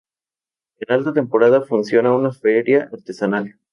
En 0.79 0.91
alta 0.95 1.13
temporada 1.13 1.61
funciona 1.61 2.11
una 2.15 2.31
feria 2.31 2.89
artesanal. 2.91 3.53